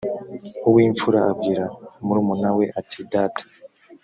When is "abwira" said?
1.31-1.65